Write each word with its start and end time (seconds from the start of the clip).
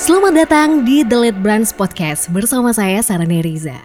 Selamat 0.00 0.32
datang 0.32 0.88
di 0.88 1.04
The 1.04 1.20
Lead 1.20 1.36
Brands 1.44 1.68
Podcast 1.68 2.32
bersama 2.32 2.72
saya 2.72 3.04
Sarah 3.04 3.28
Riza. 3.28 3.76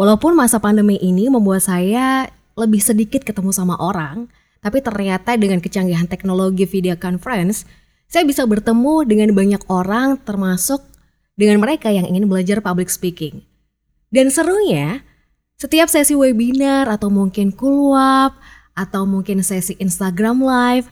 Walaupun 0.00 0.32
masa 0.32 0.56
pandemi 0.64 0.96
ini 1.04 1.28
membuat 1.28 1.60
saya 1.68 2.24
lebih 2.56 2.80
sedikit 2.80 3.20
ketemu 3.20 3.52
sama 3.52 3.76
orang, 3.76 4.32
tapi 4.64 4.80
ternyata 4.80 5.36
dengan 5.36 5.60
kecanggihan 5.60 6.08
teknologi 6.08 6.64
video 6.64 6.96
conference, 6.96 7.68
saya 8.08 8.24
bisa 8.24 8.48
bertemu 8.48 9.04
dengan 9.04 9.36
banyak 9.36 9.60
orang 9.68 10.16
termasuk 10.24 10.88
dengan 11.36 11.60
mereka 11.60 11.92
yang 11.92 12.08
ingin 12.08 12.24
belajar 12.32 12.64
public 12.64 12.88
speaking. 12.88 13.44
Dan 14.08 14.32
serunya, 14.32 15.04
setiap 15.60 15.92
sesi 15.92 16.16
webinar 16.16 16.88
atau 16.88 17.12
mungkin 17.12 17.52
kulwap 17.52 18.40
atau 18.78 19.02
mungkin 19.02 19.42
sesi 19.42 19.74
Instagram 19.82 20.38
live, 20.38 20.86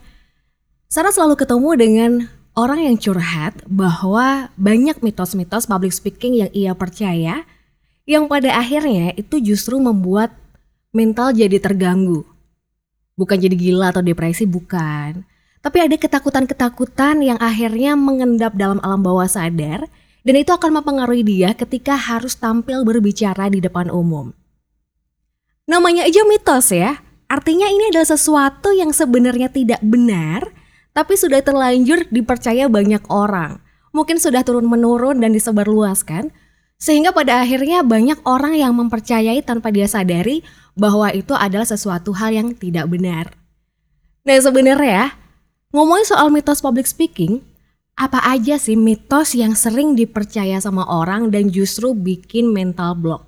Sarah 0.90 1.14
selalu 1.14 1.38
ketemu 1.38 1.70
dengan 1.78 2.12
orang 2.58 2.82
yang 2.82 2.96
curhat 2.98 3.62
bahwa 3.70 4.50
banyak 4.58 4.98
mitos-mitos 5.04 5.70
public 5.70 5.94
speaking 5.94 6.42
yang 6.42 6.50
ia 6.50 6.74
percaya 6.74 7.46
yang 8.06 8.26
pada 8.26 8.54
akhirnya 8.54 9.14
itu 9.14 9.38
justru 9.38 9.78
membuat 9.78 10.34
mental 10.90 11.30
jadi 11.30 11.58
terganggu. 11.62 12.26
Bukan 13.14 13.38
jadi 13.38 13.54
gila 13.54 13.90
atau 13.92 14.00
depresi, 14.00 14.46
bukan. 14.46 15.26
Tapi 15.60 15.78
ada 15.82 15.96
ketakutan-ketakutan 15.98 17.26
yang 17.26 17.38
akhirnya 17.42 17.98
mengendap 17.98 18.54
dalam 18.54 18.78
alam 18.80 19.02
bawah 19.02 19.26
sadar 19.26 19.88
dan 20.22 20.34
itu 20.38 20.50
akan 20.54 20.82
mempengaruhi 20.82 21.26
dia 21.26 21.50
ketika 21.54 21.98
harus 21.98 22.38
tampil 22.38 22.86
berbicara 22.86 23.50
di 23.50 23.58
depan 23.58 23.90
umum. 23.90 24.30
Namanya 25.66 26.06
aja 26.06 26.22
mitos 26.22 26.70
ya, 26.70 27.02
artinya 27.26 27.66
ini 27.70 27.90
adalah 27.90 28.08
sesuatu 28.08 28.70
yang 28.74 28.90
sebenarnya 28.90 29.50
tidak 29.50 29.82
benar, 29.82 30.50
tapi 30.96 31.18
sudah 31.18 31.44
terlanjur 31.44 32.08
dipercaya 32.08 32.66
banyak 32.72 33.04
orang. 33.12 33.60
Mungkin 33.92 34.20
sudah 34.20 34.44
turun-menurun 34.44 35.20
dan 35.20 35.32
disebarluaskan, 35.36 36.32
sehingga 36.76 37.12
pada 37.12 37.40
akhirnya 37.40 37.80
banyak 37.80 38.20
orang 38.28 38.56
yang 38.56 38.76
mempercayai 38.76 39.40
tanpa 39.40 39.72
dia 39.72 39.88
sadari 39.88 40.44
bahwa 40.76 41.08
itu 41.12 41.32
adalah 41.32 41.64
sesuatu 41.64 42.12
hal 42.12 42.36
yang 42.36 42.48
tidak 42.52 42.88
benar. 42.92 43.32
Nah 44.28 44.36
sebenarnya, 44.36 45.16
ngomongin 45.72 46.04
soal 46.04 46.28
mitos 46.28 46.60
public 46.60 46.84
speaking, 46.84 47.40
apa 47.96 48.20
aja 48.28 48.60
sih 48.60 48.76
mitos 48.76 49.32
yang 49.32 49.56
sering 49.56 49.96
dipercaya 49.96 50.60
sama 50.60 50.84
orang 50.84 51.32
dan 51.32 51.48
justru 51.48 51.96
bikin 51.96 52.52
mental 52.52 52.92
block? 52.92 53.24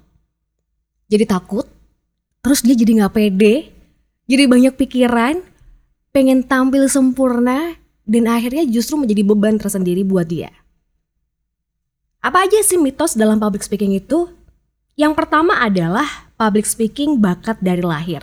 Jadi 1.08 1.24
takut, 1.24 1.64
terus 2.44 2.60
dia 2.60 2.76
jadi 2.76 3.00
nggak 3.00 3.14
pede, 3.16 3.72
jadi 4.28 4.44
banyak 4.44 4.76
pikiran, 4.76 5.40
pengen 6.12 6.44
tampil 6.44 6.84
sempurna 6.84 7.80
dan 8.04 8.28
akhirnya 8.28 8.68
justru 8.68 9.00
menjadi 9.00 9.24
beban 9.24 9.56
tersendiri 9.56 10.04
buat 10.04 10.28
dia. 10.28 10.52
Apa 12.20 12.44
aja 12.44 12.60
sih 12.60 12.76
mitos 12.76 13.16
dalam 13.16 13.40
public 13.40 13.64
speaking 13.64 13.96
itu? 13.96 14.28
Yang 15.00 15.16
pertama 15.16 15.56
adalah 15.64 16.28
public 16.36 16.68
speaking 16.68 17.16
bakat 17.24 17.56
dari 17.64 17.80
lahir. 17.80 18.20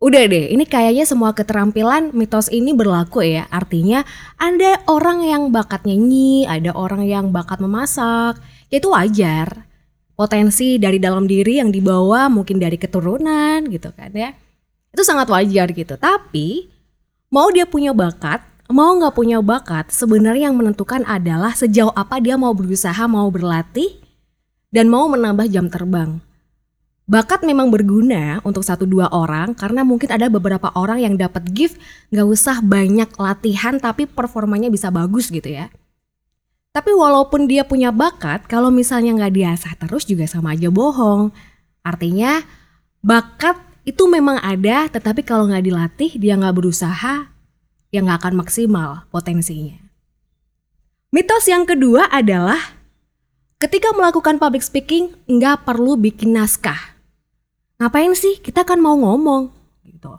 Udah 0.00 0.28
deh, 0.28 0.52
ini 0.52 0.68
kayaknya 0.68 1.08
semua 1.08 1.32
keterampilan 1.32 2.12
mitos 2.12 2.52
ini 2.52 2.76
berlaku 2.76 3.24
ya. 3.24 3.48
Artinya 3.48 4.04
ada 4.36 4.84
orang 4.84 5.24
yang 5.24 5.48
bakat 5.48 5.88
nyanyi, 5.88 6.44
ada 6.44 6.76
orang 6.76 7.08
yang 7.08 7.32
bakat 7.32 7.56
memasak, 7.60 8.36
ya 8.68 8.76
itu 8.80 8.88
wajar. 8.92 9.64
Potensi 10.12 10.76
dari 10.76 11.00
dalam 11.00 11.24
diri 11.24 11.56
yang 11.56 11.72
dibawa 11.72 12.28
mungkin 12.28 12.60
dari 12.60 12.76
keturunan 12.76 13.64
gitu 13.72 13.88
kan 13.96 14.12
ya 14.12 14.36
itu 14.90 15.02
sangat 15.06 15.30
wajar 15.30 15.70
gitu. 15.70 15.94
Tapi 15.96 16.70
mau 17.30 17.50
dia 17.50 17.66
punya 17.66 17.94
bakat, 17.94 18.42
mau 18.70 18.94
nggak 18.98 19.14
punya 19.14 19.38
bakat, 19.42 19.90
sebenarnya 19.94 20.50
yang 20.50 20.58
menentukan 20.58 21.06
adalah 21.06 21.54
sejauh 21.54 21.94
apa 21.94 22.18
dia 22.18 22.34
mau 22.34 22.54
berusaha, 22.54 23.02
mau 23.06 23.30
berlatih, 23.30 23.98
dan 24.74 24.90
mau 24.90 25.06
menambah 25.10 25.50
jam 25.50 25.66
terbang. 25.66 26.22
Bakat 27.10 27.42
memang 27.42 27.74
berguna 27.74 28.38
untuk 28.46 28.62
satu 28.62 28.86
dua 28.86 29.10
orang 29.10 29.50
karena 29.58 29.82
mungkin 29.82 30.14
ada 30.14 30.30
beberapa 30.30 30.70
orang 30.78 31.02
yang 31.02 31.14
dapat 31.18 31.42
gift 31.50 31.74
nggak 32.14 32.22
usah 32.22 32.62
banyak 32.62 33.10
latihan 33.18 33.82
tapi 33.82 34.06
performanya 34.06 34.70
bisa 34.70 34.94
bagus 34.94 35.26
gitu 35.26 35.50
ya. 35.50 35.74
Tapi 36.70 36.94
walaupun 36.94 37.50
dia 37.50 37.66
punya 37.66 37.90
bakat, 37.90 38.46
kalau 38.46 38.70
misalnya 38.70 39.10
nggak 39.18 39.34
diasah 39.34 39.74
terus 39.74 40.06
juga 40.06 40.30
sama 40.30 40.54
aja 40.54 40.70
bohong. 40.70 41.34
Artinya 41.82 42.46
bakat 43.02 43.58
itu 43.90 44.06
memang 44.06 44.38
ada, 44.38 44.86
tetapi 44.86 45.26
kalau 45.26 45.50
nggak 45.50 45.66
dilatih, 45.66 46.10
dia 46.14 46.38
nggak 46.38 46.54
berusaha, 46.54 47.26
ya 47.90 47.98
nggak 47.98 48.18
akan 48.22 48.34
maksimal 48.38 49.10
potensinya. 49.10 49.76
Mitos 51.10 51.50
yang 51.50 51.66
kedua 51.66 52.06
adalah 52.06 52.78
ketika 53.58 53.90
melakukan 53.90 54.38
public 54.38 54.62
speaking 54.62 55.10
nggak 55.26 55.66
perlu 55.66 55.98
bikin 55.98 56.30
naskah. 56.38 56.94
Ngapain 57.82 58.14
sih? 58.14 58.38
Kita 58.38 58.62
kan 58.62 58.78
mau 58.78 58.94
ngomong. 58.94 59.50
Gitu. 59.82 60.12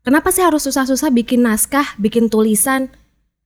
Kenapa 0.00 0.32
sih 0.32 0.40
harus 0.40 0.64
susah-susah 0.64 1.12
bikin 1.12 1.44
naskah, 1.44 2.00
bikin 2.00 2.32
tulisan? 2.32 2.88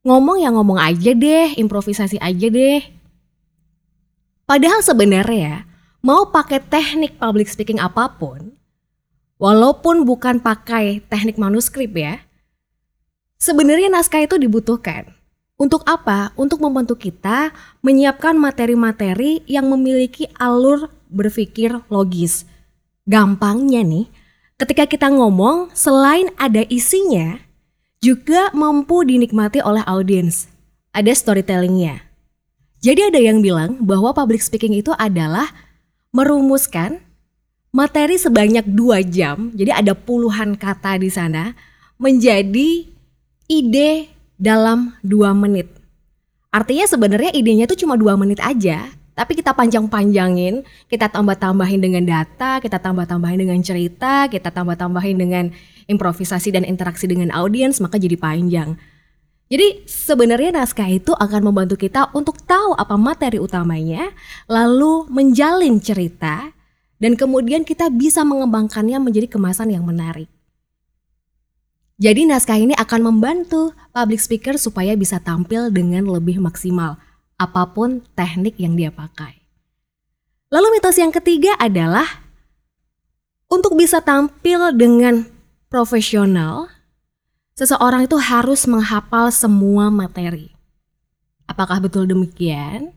Ngomong 0.06 0.46
ya 0.46 0.54
ngomong 0.54 0.78
aja 0.78 1.10
deh, 1.10 1.58
improvisasi 1.58 2.22
aja 2.22 2.46
deh. 2.46 2.86
Padahal 4.46 4.78
sebenarnya 4.84 5.66
mau 6.06 6.30
pakai 6.30 6.62
teknik 6.62 7.18
public 7.18 7.50
speaking 7.50 7.82
apa 7.82 8.14
pun, 8.14 8.54
Walaupun 9.42 10.06
bukan 10.06 10.38
pakai 10.38 11.02
teknik 11.10 11.34
manuskrip 11.34 11.90
ya, 11.98 12.22
sebenarnya 13.42 13.90
naskah 13.90 14.22
itu 14.22 14.38
dibutuhkan. 14.38 15.10
Untuk 15.58 15.82
apa? 15.82 16.30
Untuk 16.38 16.62
membantu 16.62 16.94
kita 16.94 17.50
menyiapkan 17.82 18.38
materi-materi 18.38 19.42
yang 19.50 19.66
memiliki 19.66 20.30
alur 20.38 20.94
berpikir 21.10 21.74
logis. 21.90 22.46
Gampangnya 23.02 23.82
nih, 23.82 24.06
ketika 24.62 24.86
kita 24.86 25.10
ngomong, 25.10 25.74
selain 25.74 26.30
ada 26.38 26.62
isinya, 26.70 27.42
juga 27.98 28.54
mampu 28.54 29.02
dinikmati 29.02 29.58
oleh 29.58 29.82
audiens. 29.90 30.46
Ada 30.94 31.18
storytellingnya. 31.18 31.98
Jadi 32.78 33.10
ada 33.10 33.18
yang 33.18 33.42
bilang 33.42 33.82
bahwa 33.82 34.14
public 34.14 34.38
speaking 34.38 34.78
itu 34.78 34.94
adalah 34.94 35.50
merumuskan 36.14 37.02
materi 37.72 38.20
sebanyak 38.20 38.68
dua 38.68 39.00
jam, 39.00 39.48
jadi 39.56 39.80
ada 39.80 39.96
puluhan 39.96 40.54
kata 40.60 41.00
di 41.00 41.08
sana, 41.08 41.56
menjadi 41.96 42.84
ide 43.48 44.12
dalam 44.36 44.92
dua 45.00 45.32
menit. 45.32 45.72
Artinya 46.52 46.84
sebenarnya 46.84 47.32
idenya 47.32 47.64
itu 47.64 47.80
cuma 47.80 47.96
dua 47.96 48.12
menit 48.20 48.36
aja, 48.44 48.92
tapi 49.16 49.32
kita 49.32 49.56
panjang-panjangin, 49.56 50.68
kita 50.92 51.08
tambah-tambahin 51.08 51.80
dengan 51.80 52.04
data, 52.04 52.60
kita 52.60 52.76
tambah-tambahin 52.76 53.40
dengan 53.40 53.60
cerita, 53.64 54.28
kita 54.28 54.52
tambah-tambahin 54.52 55.16
dengan 55.16 55.44
improvisasi 55.88 56.52
dan 56.52 56.68
interaksi 56.68 57.08
dengan 57.08 57.32
audiens, 57.32 57.80
maka 57.80 57.96
jadi 57.96 58.20
panjang. 58.20 58.76
Jadi 59.48 59.84
sebenarnya 59.84 60.60
naskah 60.60 60.88
itu 60.92 61.12
akan 61.12 61.40
membantu 61.52 61.80
kita 61.80 62.12
untuk 62.12 62.40
tahu 62.44 62.76
apa 62.76 62.96
materi 63.00 63.40
utamanya, 63.40 64.12
lalu 64.48 65.08
menjalin 65.08 65.80
cerita, 65.80 66.52
dan 67.02 67.18
kemudian 67.18 67.66
kita 67.66 67.90
bisa 67.90 68.22
mengembangkannya 68.22 69.02
menjadi 69.02 69.26
kemasan 69.26 69.74
yang 69.74 69.82
menarik. 69.82 70.30
Jadi 71.98 72.30
naskah 72.30 72.62
ini 72.62 72.78
akan 72.78 73.10
membantu 73.10 73.74
public 73.90 74.22
speaker 74.22 74.54
supaya 74.54 74.94
bisa 74.94 75.18
tampil 75.18 75.74
dengan 75.74 76.06
lebih 76.06 76.38
maksimal 76.38 77.02
apa 77.34 77.62
pun 77.74 78.06
teknik 78.14 78.54
yang 78.62 78.78
dia 78.78 78.94
pakai. 78.94 79.42
Lalu 80.54 80.78
mitos 80.78 80.94
yang 80.94 81.10
ketiga 81.10 81.58
adalah 81.58 82.06
untuk 83.50 83.74
bisa 83.74 83.98
tampil 83.98 84.70
dengan 84.70 85.26
profesional, 85.66 86.70
seseorang 87.58 88.06
itu 88.06 88.16
harus 88.16 88.64
menghafal 88.70 89.28
semua 89.34 89.90
materi. 89.90 90.54
Apakah 91.50 91.82
betul 91.82 92.06
demikian? 92.06 92.94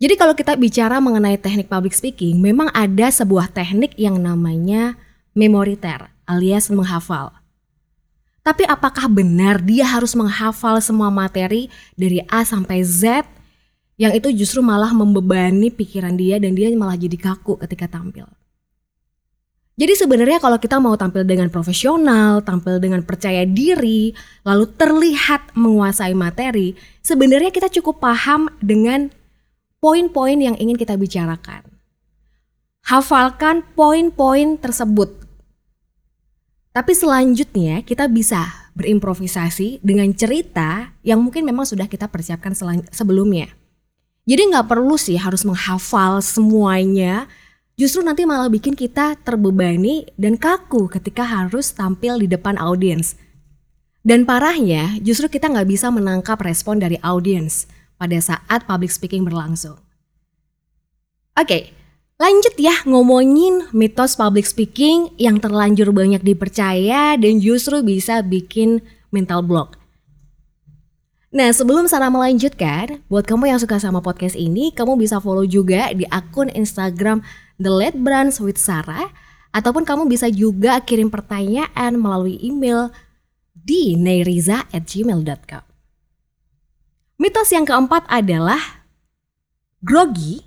Jadi 0.00 0.16
kalau 0.16 0.32
kita 0.32 0.56
bicara 0.56 0.96
mengenai 0.96 1.36
teknik 1.36 1.68
public 1.68 1.92
speaking, 1.92 2.40
memang 2.40 2.72
ada 2.72 3.12
sebuah 3.12 3.52
teknik 3.52 3.92
yang 4.00 4.16
namanya 4.16 4.96
memoriter 5.36 6.08
alias 6.24 6.72
menghafal. 6.72 7.36
Tapi 8.40 8.64
apakah 8.64 9.12
benar 9.12 9.60
dia 9.60 9.84
harus 9.84 10.16
menghafal 10.16 10.80
semua 10.80 11.12
materi 11.12 11.68
dari 11.92 12.24
A 12.32 12.40
sampai 12.48 12.80
Z 12.80 13.28
yang 14.00 14.16
itu 14.16 14.32
justru 14.32 14.64
malah 14.64 14.96
membebani 14.96 15.68
pikiran 15.68 16.16
dia 16.16 16.40
dan 16.40 16.56
dia 16.56 16.72
malah 16.72 16.96
jadi 16.96 17.20
kaku 17.20 17.60
ketika 17.60 17.84
tampil. 17.84 18.24
Jadi 19.76 19.96
sebenarnya 19.96 20.40
kalau 20.40 20.56
kita 20.56 20.80
mau 20.80 20.96
tampil 20.96 21.28
dengan 21.28 21.52
profesional, 21.52 22.40
tampil 22.40 22.80
dengan 22.80 23.04
percaya 23.04 23.44
diri, 23.44 24.16
lalu 24.48 24.64
terlihat 24.76 25.52
menguasai 25.52 26.16
materi, 26.16 26.72
sebenarnya 27.04 27.52
kita 27.52 27.68
cukup 27.68 28.00
paham 28.00 28.48
dengan 28.64 29.12
poin-poin 29.80 30.36
yang 30.36 30.56
ingin 30.60 30.76
kita 30.76 30.94
bicarakan. 30.94 31.64
Hafalkan 32.84 33.64
poin-poin 33.72 34.60
tersebut. 34.60 35.16
Tapi 36.70 36.92
selanjutnya 36.94 37.82
kita 37.82 38.06
bisa 38.06 38.70
berimprovisasi 38.76 39.82
dengan 39.82 40.12
cerita 40.14 40.94
yang 41.02 41.18
mungkin 41.24 41.42
memang 41.48 41.66
sudah 41.66 41.90
kita 41.90 42.06
persiapkan 42.06 42.54
sebelumnya. 42.92 43.50
Jadi 44.28 44.52
nggak 44.52 44.68
perlu 44.70 44.94
sih 44.94 45.18
harus 45.18 45.42
menghafal 45.42 46.22
semuanya, 46.22 47.26
justru 47.74 48.04
nanti 48.04 48.22
malah 48.28 48.46
bikin 48.52 48.78
kita 48.78 49.18
terbebani 49.18 50.06
dan 50.14 50.38
kaku 50.38 50.86
ketika 50.92 51.26
harus 51.26 51.72
tampil 51.74 52.20
di 52.20 52.30
depan 52.30 52.54
audiens. 52.60 53.18
Dan 54.00 54.24
parahnya, 54.24 54.96
justru 55.02 55.28
kita 55.28 55.50
nggak 55.50 55.68
bisa 55.68 55.90
menangkap 55.90 56.38
respon 56.40 56.78
dari 56.78 56.96
audiens 57.02 57.68
pada 58.00 58.16
saat 58.16 58.64
public 58.64 58.88
speaking 58.88 59.28
berlangsung. 59.28 59.76
Oke, 61.36 61.76
Lanjut 62.20 62.52
ya 62.60 62.84
ngomongin 62.84 63.72
mitos 63.72 64.12
public 64.12 64.44
speaking 64.44 65.08
yang 65.16 65.40
terlanjur 65.40 65.88
banyak 65.88 66.20
dipercaya 66.20 67.16
dan 67.16 67.40
justru 67.40 67.80
bisa 67.80 68.20
bikin 68.20 68.84
mental 69.08 69.40
block. 69.40 69.80
Nah 71.32 71.48
sebelum 71.48 71.88
Sarah 71.88 72.12
melanjutkan, 72.12 73.00
buat 73.08 73.24
kamu 73.24 73.56
yang 73.56 73.56
suka 73.56 73.80
sama 73.80 74.04
podcast 74.04 74.36
ini, 74.36 74.68
kamu 74.68 75.00
bisa 75.00 75.16
follow 75.16 75.48
juga 75.48 75.96
di 75.96 76.04
akun 76.12 76.52
Instagram 76.52 77.24
The 77.56 77.72
Late 77.72 77.96
Brands 77.96 78.36
with 78.36 78.60
Sarah, 78.60 79.08
ataupun 79.56 79.88
kamu 79.88 80.04
bisa 80.04 80.28
juga 80.28 80.76
kirim 80.84 81.08
pertanyaan 81.08 81.96
melalui 81.96 82.36
email 82.44 82.92
di 83.56 83.96
neiriza@gmail.com. 83.96 85.69
Mitos 87.20 87.52
yang 87.52 87.68
keempat 87.68 88.08
adalah 88.08 88.80
grogi 89.84 90.40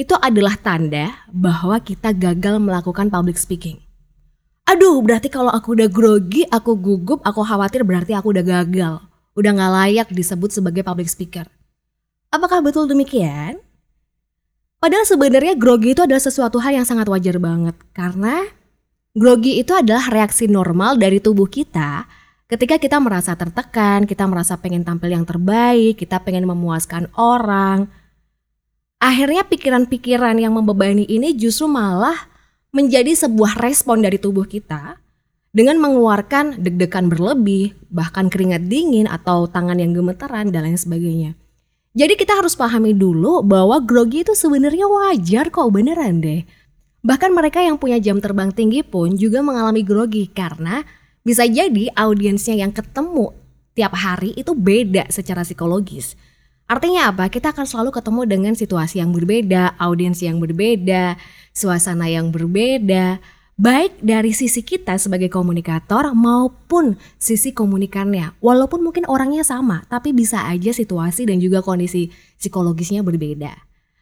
itu 0.00 0.16
adalah 0.16 0.56
tanda 0.56 1.12
bahwa 1.28 1.76
kita 1.84 2.16
gagal 2.16 2.56
melakukan 2.56 3.12
public 3.12 3.36
speaking. 3.36 3.76
Aduh, 4.64 5.04
berarti 5.04 5.28
kalau 5.28 5.52
aku 5.52 5.76
udah 5.76 5.84
grogi, 5.92 6.48
aku 6.48 6.80
gugup, 6.80 7.20
aku 7.28 7.44
khawatir 7.44 7.84
berarti 7.84 8.16
aku 8.16 8.32
udah 8.32 8.40
gagal. 8.40 9.04
Udah 9.36 9.50
gak 9.52 9.72
layak 9.76 10.08
disebut 10.08 10.48
sebagai 10.48 10.80
public 10.80 11.12
speaker. 11.12 11.44
Apakah 12.32 12.64
betul 12.64 12.88
demikian? 12.88 13.60
Padahal 14.80 15.04
sebenarnya 15.04 15.60
grogi 15.60 15.92
itu 15.92 16.00
adalah 16.00 16.24
sesuatu 16.24 16.56
hal 16.56 16.72
yang 16.72 16.88
sangat 16.88 17.04
wajar 17.12 17.36
banget. 17.36 17.76
Karena 17.92 18.48
grogi 19.12 19.60
itu 19.60 19.76
adalah 19.76 20.08
reaksi 20.08 20.48
normal 20.48 20.96
dari 20.96 21.20
tubuh 21.20 21.52
kita 21.52 22.08
ketika 22.48 22.80
kita 22.80 22.96
merasa 22.98 23.36
tertekan, 23.36 24.08
kita 24.08 24.24
merasa 24.24 24.56
pengen 24.56 24.82
tampil 24.82 25.12
yang 25.12 25.28
terbaik, 25.28 26.00
kita 26.00 26.18
pengen 26.24 26.48
memuaskan 26.48 27.12
orang, 27.14 27.86
akhirnya 28.98 29.44
pikiran-pikiran 29.44 30.40
yang 30.40 30.56
membebani 30.56 31.04
ini 31.04 31.36
justru 31.36 31.68
malah 31.68 32.16
menjadi 32.72 33.14
sebuah 33.14 33.60
respon 33.60 34.00
dari 34.00 34.16
tubuh 34.16 34.48
kita 34.48 34.96
dengan 35.52 35.80
mengeluarkan 35.80 36.60
deg-degan 36.60 37.08
berlebih, 37.08 37.76
bahkan 37.88 38.28
keringat 38.28 38.68
dingin 38.68 39.08
atau 39.08 39.48
tangan 39.48 39.80
yang 39.80 39.96
gemeteran 39.96 40.52
dan 40.52 40.68
lain 40.68 40.80
sebagainya. 40.80 41.32
Jadi 41.96 42.14
kita 42.14 42.36
harus 42.36 42.52
pahami 42.52 42.92
dulu 42.92 43.40
bahwa 43.42 43.80
grogi 43.80 44.22
itu 44.22 44.36
sebenarnya 44.36 44.86
wajar 44.86 45.48
kok 45.48 45.72
beneran 45.72 46.20
deh. 46.20 46.44
Bahkan 47.00 47.32
mereka 47.32 47.64
yang 47.64 47.80
punya 47.80 47.96
jam 47.98 48.20
terbang 48.20 48.52
tinggi 48.52 48.84
pun 48.84 49.16
juga 49.16 49.40
mengalami 49.40 49.80
grogi 49.82 50.28
karena 50.28 50.84
bisa 51.28 51.44
jadi 51.44 51.92
audiensnya 51.92 52.56
yang 52.56 52.72
ketemu 52.72 53.36
tiap 53.76 53.92
hari 53.92 54.32
itu 54.32 54.56
beda 54.56 55.12
secara 55.12 55.44
psikologis. 55.44 56.16
Artinya 56.64 57.12
apa? 57.12 57.28
Kita 57.28 57.52
akan 57.52 57.68
selalu 57.68 57.92
ketemu 57.92 58.20
dengan 58.24 58.54
situasi 58.56 59.04
yang 59.04 59.12
berbeda, 59.12 59.76
audiens 59.76 60.24
yang 60.24 60.40
berbeda, 60.40 61.20
suasana 61.52 62.08
yang 62.08 62.32
berbeda, 62.32 63.20
baik 63.60 64.00
dari 64.00 64.32
sisi 64.32 64.64
kita 64.64 64.96
sebagai 64.96 65.28
komunikator 65.28 66.16
maupun 66.16 66.96
sisi 67.20 67.52
komunikannya. 67.52 68.36
Walaupun 68.40 68.80
mungkin 68.80 69.04
orangnya 69.04 69.44
sama, 69.44 69.84
tapi 69.92 70.16
bisa 70.16 70.48
aja 70.48 70.72
situasi 70.72 71.28
dan 71.28 71.40
juga 71.44 71.60
kondisi 71.60 72.08
psikologisnya 72.40 73.04
berbeda. 73.04 73.52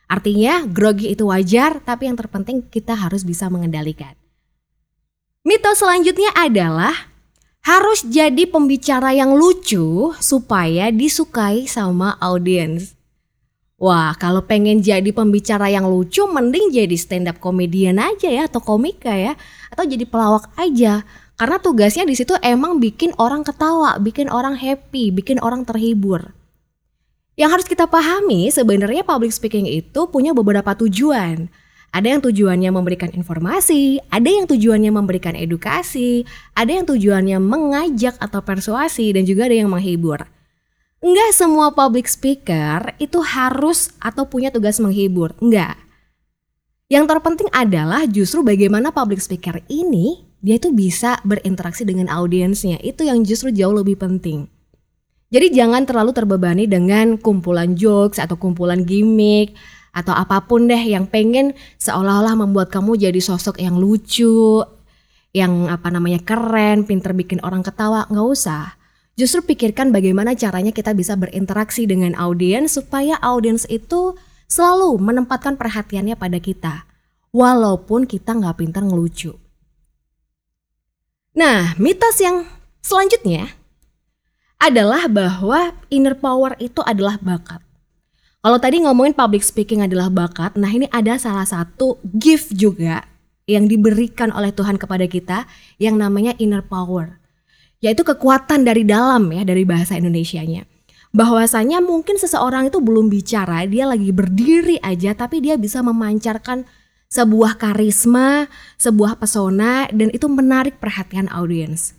Artinya 0.06 0.62
grogi 0.62 1.10
itu 1.10 1.26
wajar, 1.26 1.82
tapi 1.82 2.06
yang 2.06 2.14
terpenting 2.14 2.62
kita 2.70 2.94
harus 2.94 3.26
bisa 3.26 3.50
mengendalikan. 3.50 4.14
Mitos 5.46 5.78
selanjutnya 5.78 6.34
adalah 6.34 7.14
harus 7.66 8.06
jadi 8.06 8.46
pembicara 8.46 9.10
yang 9.10 9.34
lucu 9.34 10.14
supaya 10.22 10.94
disukai 10.94 11.66
sama 11.66 12.14
audiens. 12.22 12.94
Wah, 13.74 14.14
kalau 14.14 14.46
pengen 14.46 14.80
jadi 14.80 15.10
pembicara 15.10 15.66
yang 15.66 15.90
lucu, 15.90 16.22
mending 16.30 16.70
jadi 16.70 16.94
stand 16.94 17.26
up 17.26 17.42
comedian 17.42 17.98
aja 17.98 18.30
ya, 18.30 18.46
atau 18.46 18.62
komika 18.62 19.10
ya, 19.10 19.34
atau 19.68 19.82
jadi 19.82 20.06
pelawak 20.06 20.46
aja. 20.54 21.02
Karena 21.36 21.58
tugasnya 21.58 22.06
di 22.06 22.14
situ 22.14 22.38
emang 22.40 22.78
bikin 22.78 23.12
orang 23.18 23.42
ketawa, 23.42 23.98
bikin 23.98 24.30
orang 24.30 24.54
happy, 24.56 25.10
bikin 25.10 25.42
orang 25.42 25.66
terhibur. 25.66 26.32
Yang 27.34 27.50
harus 27.50 27.66
kita 27.68 27.84
pahami 27.90 28.48
sebenarnya 28.48 29.04
public 29.04 29.34
speaking 29.34 29.66
itu 29.68 30.06
punya 30.08 30.32
beberapa 30.32 30.72
tujuan. 30.86 31.50
Ada 31.96 32.12
yang 32.12 32.20
tujuannya 32.20 32.68
memberikan 32.76 33.08
informasi, 33.08 34.04
ada 34.12 34.28
yang 34.28 34.44
tujuannya 34.44 34.92
memberikan 34.92 35.32
edukasi, 35.32 36.28
ada 36.52 36.68
yang 36.68 36.84
tujuannya 36.84 37.40
mengajak 37.40 38.20
atau 38.20 38.44
persuasi, 38.44 39.16
dan 39.16 39.24
juga 39.24 39.48
ada 39.48 39.56
yang 39.56 39.72
menghibur. 39.72 40.28
Enggak 41.00 41.32
semua 41.32 41.72
public 41.72 42.04
speaker 42.04 42.92
itu 43.00 43.16
harus 43.24 43.96
atau 43.96 44.28
punya 44.28 44.52
tugas 44.52 44.76
menghibur, 44.76 45.32
enggak. 45.40 45.80
Yang 46.92 47.16
terpenting 47.16 47.48
adalah 47.56 48.04
justru 48.04 48.44
bagaimana 48.44 48.92
public 48.92 49.24
speaker 49.24 49.64
ini 49.72 50.20
dia 50.44 50.60
itu 50.60 50.76
bisa 50.76 51.16
berinteraksi 51.24 51.88
dengan 51.88 52.12
audiensnya. 52.12 52.76
Itu 52.84 53.08
yang 53.08 53.24
justru 53.24 53.56
jauh 53.56 53.72
lebih 53.72 53.96
penting. 53.96 54.52
Jadi 55.32 55.48
jangan 55.48 55.88
terlalu 55.88 56.12
terbebani 56.12 56.68
dengan 56.68 57.16
kumpulan 57.16 57.72
jokes 57.72 58.20
atau 58.20 58.36
kumpulan 58.36 58.84
gimmick 58.84 59.56
atau 59.96 60.12
apa 60.12 60.44
pun 60.44 60.68
deh 60.68 60.76
yang 60.76 61.08
pengen 61.08 61.56
seolah-olah 61.80 62.36
membuat 62.36 62.68
kamu 62.68 63.00
jadi 63.00 63.16
sosok 63.16 63.56
yang 63.56 63.80
lucu, 63.80 64.60
yang 65.32 65.72
apa 65.72 65.88
namanya 65.88 66.20
keren, 66.20 66.84
pinter 66.84 67.16
bikin 67.16 67.40
orang 67.40 67.64
ketawa, 67.64 68.04
nggak 68.12 68.28
usah. 68.28 68.76
Justru 69.16 69.48
pikirkan 69.48 69.96
bagaimana 69.96 70.36
caranya 70.36 70.76
kita 70.76 70.92
bisa 70.92 71.16
berinteraksi 71.16 71.88
dengan 71.88 72.12
audiens 72.20 72.76
supaya 72.76 73.16
audiens 73.24 73.64
itu 73.72 74.12
selalu 74.44 75.00
menempatkan 75.00 75.56
perhatiannya 75.56 76.20
pada 76.20 76.36
kita, 76.36 76.84
walaupun 77.32 78.04
kita 78.04 78.36
nggak 78.36 78.60
pinter 78.60 78.84
ngelucu. 78.84 79.32
Nah, 81.32 81.72
mitos 81.80 82.20
yang 82.20 82.44
selanjutnya 82.84 83.56
adalah 84.60 85.08
bahwa 85.08 85.72
inner 85.88 86.16
power 86.16 86.56
itu 86.60 86.80
adalah 86.84 87.20
bakat. 87.20 87.65
Kalau 88.46 88.62
tadi 88.62 88.78
ngomongin 88.78 89.10
public 89.10 89.42
speaking 89.42 89.82
adalah 89.82 90.06
bakat, 90.06 90.54
nah 90.54 90.70
ini 90.70 90.86
ada 90.94 91.18
salah 91.18 91.42
satu 91.42 91.98
gift 92.14 92.54
juga 92.54 93.02
yang 93.50 93.66
diberikan 93.66 94.30
oleh 94.30 94.54
Tuhan 94.54 94.78
kepada 94.78 95.02
kita 95.10 95.50
yang 95.82 95.98
namanya 95.98 96.30
inner 96.38 96.62
power. 96.62 97.18
Yaitu 97.82 98.06
kekuatan 98.06 98.62
dari 98.62 98.86
dalam 98.86 99.34
ya 99.34 99.42
dari 99.42 99.66
bahasa 99.66 99.98
Indonesianya. 99.98 100.62
Bahwasanya 101.10 101.82
mungkin 101.82 102.22
seseorang 102.22 102.70
itu 102.70 102.78
belum 102.78 103.10
bicara, 103.10 103.66
dia 103.66 103.82
lagi 103.82 104.14
berdiri 104.14 104.78
aja 104.78 105.10
tapi 105.18 105.42
dia 105.42 105.58
bisa 105.58 105.82
memancarkan 105.82 106.70
sebuah 107.10 107.58
karisma, 107.58 108.46
sebuah 108.78 109.18
pesona 109.18 109.90
dan 109.90 110.14
itu 110.14 110.30
menarik 110.30 110.78
perhatian 110.78 111.26
audiens. 111.34 111.98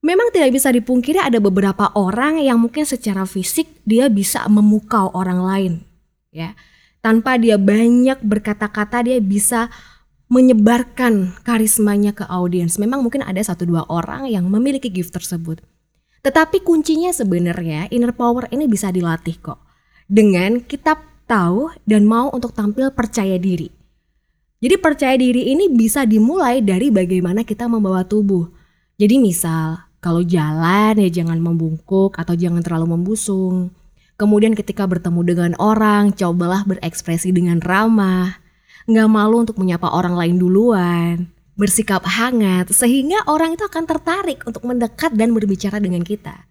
Memang 0.00 0.32
tidak 0.32 0.56
bisa 0.56 0.72
dipungkiri 0.72 1.20
ada 1.20 1.36
beberapa 1.44 1.92
orang 1.92 2.40
yang 2.40 2.56
mungkin 2.56 2.88
secara 2.88 3.28
fisik 3.28 3.84
dia 3.84 4.08
bisa 4.08 4.48
memukau 4.48 5.12
orang 5.12 5.40
lain, 5.44 5.72
ya. 6.32 6.56
Tanpa 7.04 7.36
dia 7.36 7.60
banyak 7.60 8.20
berkata-kata 8.24 9.04
dia 9.04 9.20
bisa 9.20 9.68
menyebarkan 10.30 11.36
karismanya 11.44 12.16
ke 12.16 12.24
audiens. 12.28 12.78
Memang 12.78 13.04
mungkin 13.04 13.26
ada 13.26 13.42
satu 13.42 13.66
dua 13.68 13.84
orang 13.92 14.30
yang 14.30 14.48
memiliki 14.48 14.88
gift 14.88 15.12
tersebut. 15.12 15.60
Tetapi 16.22 16.62
kuncinya 16.62 17.10
sebenarnya 17.12 17.88
inner 17.90 18.12
power 18.12 18.46
ini 18.54 18.68
bisa 18.68 18.92
dilatih 18.94 19.36
kok. 19.42 19.58
Dengan 20.06 20.62
kita 20.62 20.96
tahu 21.28 21.74
dan 21.82 22.06
mau 22.06 22.30
untuk 22.30 22.54
tampil 22.54 22.92
percaya 22.92 23.36
diri. 23.40 23.68
Jadi 24.60 24.76
percaya 24.76 25.16
diri 25.16 25.50
ini 25.50 25.72
bisa 25.72 26.04
dimulai 26.04 26.60
dari 26.60 26.92
bagaimana 26.92 27.42
kita 27.42 27.64
membawa 27.64 28.04
tubuh. 28.04 28.48
Jadi 29.00 29.16
misal 29.16 29.89
kalau 30.00 30.24
jalan 30.24 30.96
ya 30.96 31.08
jangan 31.12 31.36
membungkuk 31.36 32.16
atau 32.16 32.32
jangan 32.32 32.64
terlalu 32.64 32.96
membusung. 32.96 33.68
Kemudian 34.16 34.56
ketika 34.56 34.88
bertemu 34.88 35.20
dengan 35.24 35.52
orang, 35.60 36.16
cobalah 36.16 36.64
berekspresi 36.64 37.32
dengan 37.32 37.60
ramah. 37.60 38.40
Nggak 38.88 39.08
malu 39.12 39.44
untuk 39.44 39.60
menyapa 39.60 39.92
orang 39.92 40.16
lain 40.16 40.36
duluan. 40.40 41.28
Bersikap 41.52 42.04
hangat 42.08 42.72
sehingga 42.72 43.28
orang 43.28 43.56
itu 43.56 43.64
akan 43.68 43.84
tertarik 43.84 44.40
untuk 44.48 44.64
mendekat 44.64 45.12
dan 45.12 45.36
berbicara 45.36 45.76
dengan 45.76 46.00
kita. 46.00 46.48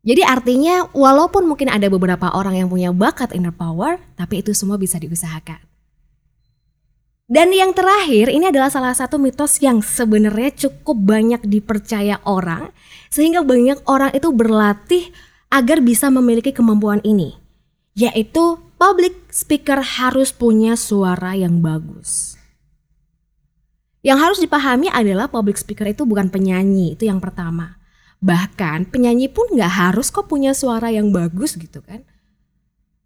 Jadi 0.00 0.24
artinya 0.24 0.88
walaupun 0.92 1.44
mungkin 1.44 1.68
ada 1.72 1.88
beberapa 1.92 2.32
orang 2.32 2.56
yang 2.56 2.68
punya 2.72 2.92
bakat 2.92 3.32
inner 3.36 3.52
power, 3.52 4.00
tapi 4.16 4.40
itu 4.44 4.56
semua 4.56 4.80
bisa 4.80 4.96
diusahakan. 4.96 5.69
Dan 7.30 7.54
yang 7.54 7.70
terakhir, 7.70 8.26
ini 8.26 8.50
adalah 8.50 8.74
salah 8.74 8.90
satu 8.90 9.14
mitos 9.14 9.62
yang 9.62 9.78
sebenarnya 9.86 10.50
cukup 10.66 10.98
banyak 10.98 11.38
dipercaya 11.46 12.18
orang, 12.26 12.74
sehingga 13.06 13.46
banyak 13.46 13.86
orang 13.86 14.10
itu 14.10 14.34
berlatih 14.34 15.14
agar 15.46 15.78
bisa 15.78 16.10
memiliki 16.10 16.50
kemampuan 16.50 16.98
ini, 17.06 17.38
yaitu 17.94 18.58
public 18.74 19.30
speaker 19.30 19.78
harus 19.78 20.34
punya 20.34 20.74
suara 20.74 21.38
yang 21.38 21.62
bagus. 21.62 22.34
Yang 24.02 24.18
harus 24.18 24.38
dipahami 24.42 24.90
adalah 24.90 25.30
public 25.30 25.54
speaker 25.54 25.86
itu 25.86 26.02
bukan 26.02 26.34
penyanyi, 26.34 26.98
itu 26.98 27.06
yang 27.06 27.22
pertama. 27.22 27.78
Bahkan 28.18 28.90
penyanyi 28.90 29.30
pun 29.30 29.54
nggak 29.54 29.70
harus 29.70 30.10
kok 30.10 30.26
punya 30.26 30.50
suara 30.50 30.90
yang 30.90 31.14
bagus 31.14 31.54
gitu 31.54 31.78
kan. 31.78 32.02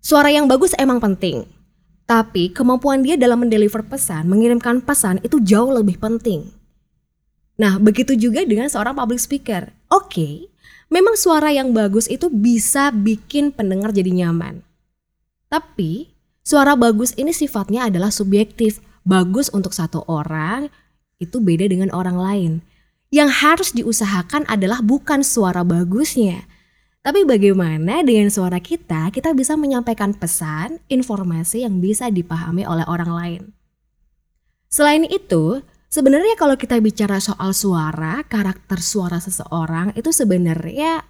Suara 0.01 0.33
yang 0.33 0.49
bagus 0.49 0.73
emang 0.81 0.97
penting, 0.97 1.45
tapi 2.05 2.53
kemampuan 2.53 3.01
dia 3.01 3.17
dalam 3.17 3.41
mendeliver 3.41 3.81
pesan, 3.81 4.29
mengirimkan 4.29 4.85
pesan 4.85 5.21
itu 5.25 5.41
jauh 5.41 5.73
lebih 5.73 5.97
penting. 5.97 6.53
Nah, 7.57 7.81
begitu 7.81 8.13
juga 8.19 8.45
dengan 8.45 8.69
seorang 8.69 8.93
public 8.99 9.21
speaker. 9.23 9.73
Oke, 9.89 10.11
okay, 10.11 10.35
memang 10.93 11.17
suara 11.17 11.55
yang 11.55 11.73
bagus 11.73 12.11
itu 12.11 12.29
bisa 12.29 12.93
bikin 12.93 13.55
pendengar 13.55 13.95
jadi 13.95 14.11
nyaman. 14.11 14.61
Tapi, 15.49 16.13
suara 16.43 16.75
bagus 16.75 17.15
ini 17.17 17.33
sifatnya 17.33 17.89
adalah 17.89 18.11
subjektif. 18.11 18.83
Bagus 19.05 19.53
untuk 19.53 19.77
satu 19.77 20.01
orang, 20.09 20.73
itu 21.21 21.37
beda 21.37 21.69
dengan 21.69 21.93
orang 21.93 22.17
lain. 22.17 22.53
Yang 23.13 23.31
harus 23.45 23.69
diusahakan 23.77 24.49
adalah 24.51 24.81
bukan 24.83 25.23
suara 25.23 25.63
bagusnya, 25.63 26.49
tapi 27.05 27.29
bagaimana 27.29 28.01
dengan 28.01 28.33
suara 28.33 28.57
kita, 28.65 29.13
kita 29.13 29.37
bisa 29.37 29.61
menyampaikan 29.61 30.17
pesan, 30.17 30.81
informasi 30.89 31.69
yang 31.69 31.77
bisa 31.77 32.09
dipahami 32.09 32.65
oleh 32.65 32.89
orang 32.89 33.13
lain. 33.13 33.43
Selain 34.73 35.05
itu, 35.05 35.61
sebenarnya 35.93 36.33
kalau 36.41 36.57
kita 36.57 36.81
bicara 36.81 37.21
soal 37.21 37.53
suara, 37.53 38.25
karakter 38.25 38.81
suara 38.81 39.21
seseorang 39.21 39.93
itu 40.01 40.17
sebenarnya 40.17 41.05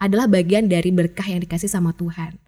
adalah 0.00 0.32
bagian 0.32 0.64
dari 0.64 0.88
berkah 0.88 1.28
yang 1.28 1.44
dikasih 1.44 1.68
sama 1.68 1.92
Tuhan. 1.92 2.40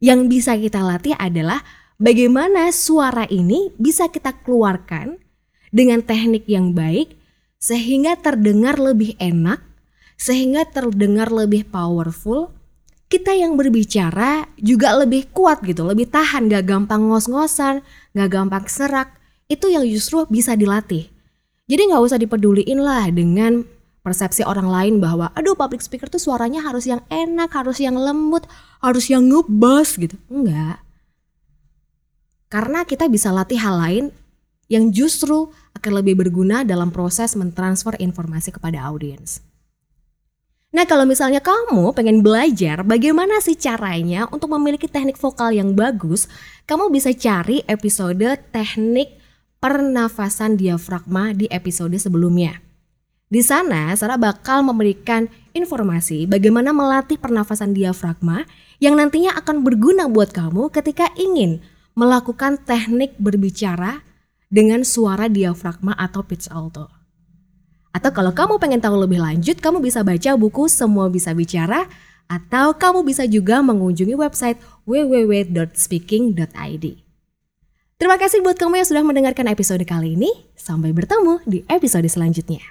Yang 0.00 0.20
bisa 0.32 0.56
kita 0.56 0.80
latih 0.80 1.12
adalah 1.20 1.60
bagaimana 2.00 2.72
suara 2.72 3.28
ini 3.28 3.68
bisa 3.76 4.08
kita 4.08 4.32
keluarkan 4.40 5.20
dengan 5.68 6.00
teknik 6.00 6.48
yang 6.48 6.72
baik 6.72 7.20
sehingga 7.60 8.16
terdengar 8.16 8.80
lebih 8.80 9.12
enak 9.20 9.69
sehingga 10.20 10.68
terdengar 10.68 11.32
lebih 11.32 11.64
powerful. 11.64 12.52
Kita 13.10 13.34
yang 13.34 13.58
berbicara 13.58 14.46
juga 14.60 14.94
lebih 14.94 15.32
kuat 15.34 15.64
gitu, 15.66 15.82
lebih 15.82 16.06
tahan, 16.06 16.46
gak 16.46 16.68
gampang 16.68 17.10
ngos-ngosan, 17.10 17.82
gak 18.14 18.28
gampang 18.30 18.68
serak. 18.70 19.16
Itu 19.50 19.66
yang 19.66 19.82
justru 19.88 20.28
bisa 20.30 20.54
dilatih. 20.54 21.10
Jadi 21.66 21.90
gak 21.90 22.04
usah 22.06 22.20
dipeduliin 22.22 22.78
lah 22.78 23.10
dengan 23.10 23.66
persepsi 24.06 24.46
orang 24.46 24.70
lain 24.70 24.94
bahwa 25.02 25.34
aduh 25.34 25.58
public 25.58 25.82
speaker 25.82 26.06
tuh 26.06 26.22
suaranya 26.22 26.62
harus 26.62 26.86
yang 26.86 27.02
enak, 27.10 27.50
harus 27.50 27.82
yang 27.82 27.98
lembut, 27.98 28.46
harus 28.78 29.10
yang 29.10 29.26
ngebas 29.26 29.98
gitu. 29.98 30.14
Enggak. 30.30 30.78
Karena 32.46 32.86
kita 32.86 33.10
bisa 33.10 33.34
latih 33.34 33.58
hal 33.58 33.74
lain 33.74 34.04
yang 34.70 34.94
justru 34.94 35.50
akan 35.74 35.92
lebih 35.98 36.14
berguna 36.14 36.62
dalam 36.62 36.94
proses 36.94 37.34
mentransfer 37.34 37.98
informasi 37.98 38.54
kepada 38.54 38.86
audiens. 38.86 39.49
Nah 40.70 40.86
kalau 40.86 41.02
misalnya 41.02 41.42
kamu 41.42 41.90
pengen 41.98 42.22
belajar 42.22 42.86
bagaimana 42.86 43.42
sih 43.42 43.58
caranya 43.58 44.30
untuk 44.30 44.54
memiliki 44.54 44.86
teknik 44.86 45.18
vokal 45.18 45.50
yang 45.50 45.74
bagus, 45.74 46.30
kamu 46.70 46.94
bisa 46.94 47.10
cari 47.10 47.66
episode 47.66 48.38
teknik 48.54 49.18
pernafasan 49.58 50.54
diafragma 50.54 51.34
di 51.34 51.50
episode 51.50 51.98
sebelumnya. 51.98 52.62
Di 53.30 53.42
sana, 53.42 53.94
Sarah 53.94 54.18
bakal 54.18 54.62
memberikan 54.66 55.26
informasi 55.54 56.26
bagaimana 56.30 56.70
melatih 56.74 57.18
pernafasan 57.18 57.74
diafragma 57.74 58.46
yang 58.78 58.94
nantinya 58.94 59.34
akan 59.38 59.66
berguna 59.66 60.06
buat 60.06 60.30
kamu 60.30 60.70
ketika 60.70 61.10
ingin 61.18 61.62
melakukan 61.98 62.58
teknik 62.62 63.18
berbicara 63.18 64.02
dengan 64.50 64.86
suara 64.86 65.26
diafragma 65.26 65.98
atau 65.98 66.22
pitch 66.26 66.50
alto. 66.50 66.99
Atau 67.90 68.14
kalau 68.14 68.30
kamu 68.30 68.62
pengen 68.62 68.78
tahu 68.78 68.96
lebih 69.02 69.18
lanjut, 69.18 69.58
kamu 69.58 69.82
bisa 69.82 70.06
baca 70.06 70.30
buku 70.38 70.70
Semua 70.70 71.10
Bisa 71.10 71.34
Bicara 71.34 71.90
atau 72.30 72.78
kamu 72.78 73.02
bisa 73.02 73.26
juga 73.26 73.58
mengunjungi 73.58 74.14
website 74.14 74.62
www.speaking.id. 74.86 76.84
Terima 78.00 78.16
kasih 78.16 78.40
buat 78.40 78.56
kamu 78.56 78.80
yang 78.80 78.88
sudah 78.88 79.04
mendengarkan 79.04 79.44
episode 79.50 79.84
kali 79.84 80.16
ini. 80.16 80.32
Sampai 80.56 80.94
bertemu 80.94 81.44
di 81.44 81.66
episode 81.68 82.08
selanjutnya. 82.08 82.64